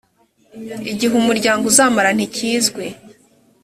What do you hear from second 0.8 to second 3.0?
igihe umuryango uzamara ntikizwi